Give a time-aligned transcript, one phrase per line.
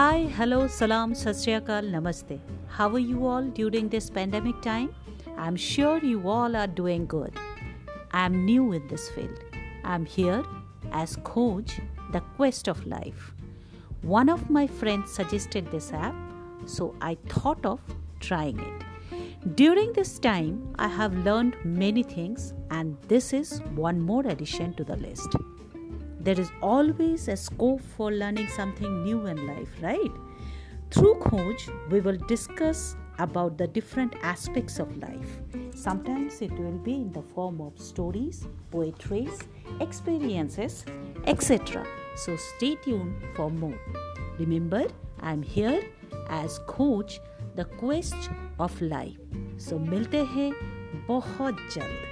[0.00, 2.38] Hi, hello, salam, sat sri akal, namaste.
[2.76, 4.94] How are you all during this pandemic time?
[5.36, 7.34] I'm sure you all are doing good.
[8.10, 9.44] I'm new in this field.
[9.84, 10.42] I'm here
[10.92, 11.80] as coach,
[12.12, 13.34] The Quest of Life.
[14.00, 16.14] One of my friends suggested this app,
[16.64, 17.78] so I thought of
[18.20, 19.54] trying it.
[19.54, 24.82] During this time, I have learned many things, and this is one more addition to
[24.82, 25.36] the list
[26.19, 30.11] there is always a scope for learning something new in life, right?
[30.91, 35.39] Through Coach, we will discuss about the different aspects of life.
[35.73, 39.39] Sometimes it will be in the form of stories, poetries,
[39.81, 40.85] experiences,
[41.25, 41.85] etc.
[42.15, 43.79] So stay tuned for more.
[44.39, 44.85] Remember,
[45.21, 45.81] I'm here
[46.29, 47.19] as coach,
[47.55, 48.29] the quest
[48.59, 49.19] of life.
[49.57, 50.51] So मिलते हैं
[51.07, 52.08] बहुत जल्द